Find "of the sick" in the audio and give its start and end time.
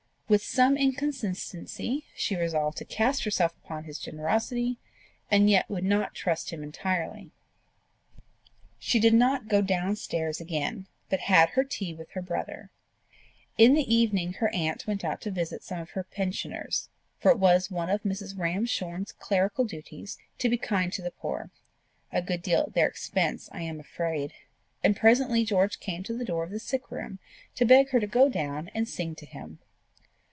26.45-26.89